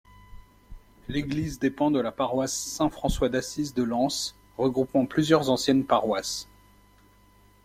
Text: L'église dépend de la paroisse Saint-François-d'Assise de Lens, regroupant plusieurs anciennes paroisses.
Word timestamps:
L'église 1.09 1.59
dépend 1.59 1.91
de 1.91 1.99
la 1.99 2.11
paroisse 2.11 2.57
Saint-François-d'Assise 2.57 3.75
de 3.75 3.83
Lens, 3.83 4.35
regroupant 4.57 5.05
plusieurs 5.05 5.51
anciennes 5.51 5.85
paroisses. 5.85 6.49